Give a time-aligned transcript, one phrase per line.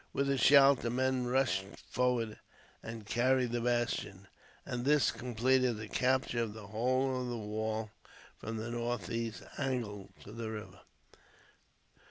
[0.13, 2.39] With a shout, the men rushed forward
[2.81, 4.27] and carried the bastion,
[4.65, 7.91] and this completed the capture of the whole of the wall,
[8.39, 10.79] from the northeast angle to the river.